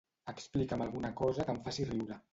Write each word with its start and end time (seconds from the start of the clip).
Explica'm 0.31 0.81
alguna 0.87 1.11
cosa 1.21 1.45
que 1.51 1.55
em 1.57 1.63
faci 1.69 1.89
riure. 1.95 2.23